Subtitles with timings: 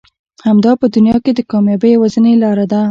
[0.47, 2.79] همدا په دنيا کې د کاميابي يوازنۍ لاره ده.